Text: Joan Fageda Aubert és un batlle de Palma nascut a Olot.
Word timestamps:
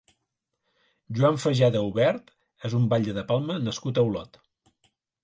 Joan 1.17 1.35
Fageda 1.43 1.81
Aubert 1.87 2.33
és 2.71 2.77
un 2.79 2.87
batlle 2.95 3.13
de 3.19 3.25
Palma 3.33 3.59
nascut 3.67 4.01
a 4.03 4.07
Olot. 4.09 4.41